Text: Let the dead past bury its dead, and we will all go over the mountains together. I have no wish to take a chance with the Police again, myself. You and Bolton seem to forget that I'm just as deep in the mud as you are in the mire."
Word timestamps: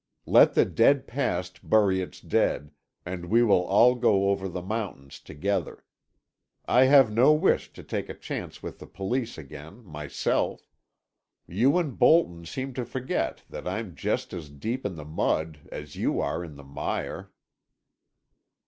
Let 0.25 0.55
the 0.55 0.65
dead 0.65 1.05
past 1.05 1.69
bury 1.69 2.01
its 2.01 2.19
dead, 2.21 2.71
and 3.05 3.27
we 3.27 3.43
will 3.43 3.61
all 3.63 3.93
go 3.93 4.29
over 4.31 4.49
the 4.49 4.63
mountains 4.63 5.19
together. 5.19 5.85
I 6.65 6.85
have 6.85 7.11
no 7.11 7.33
wish 7.33 7.71
to 7.73 7.83
take 7.83 8.09
a 8.09 8.15
chance 8.15 8.63
with 8.63 8.79
the 8.79 8.87
Police 8.87 9.37
again, 9.37 9.83
myself. 9.85 10.67
You 11.45 11.77
and 11.77 11.99
Bolton 11.99 12.45
seem 12.47 12.73
to 12.73 12.83
forget 12.83 13.43
that 13.47 13.67
I'm 13.67 13.93
just 13.93 14.33
as 14.33 14.49
deep 14.49 14.87
in 14.87 14.95
the 14.95 15.05
mud 15.05 15.67
as 15.71 15.95
you 15.95 16.19
are 16.19 16.43
in 16.43 16.55
the 16.55 16.63
mire." 16.63 17.29